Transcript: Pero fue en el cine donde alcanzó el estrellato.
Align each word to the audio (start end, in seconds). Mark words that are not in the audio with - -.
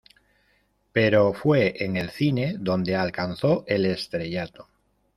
Pero 0.93 1.31
fue 1.31 1.75
en 1.83 1.95
el 1.95 2.09
cine 2.09 2.55
donde 2.57 2.95
alcanzó 2.95 3.63
el 3.67 3.85
estrellato. 3.85 4.67